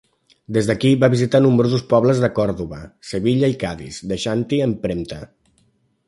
Des 0.55 0.67
d'aquí 0.69 0.91
va 1.01 1.09
visitar 1.13 1.41
nombrosos 1.45 1.83
pobles 1.91 2.21
de 2.23 2.29
Còrdova, 2.39 2.79
Sevilla 3.09 3.51
i 3.55 3.59
Cadis, 3.65 3.99
deixant-hi 4.13 4.59
empremta. 4.71 5.21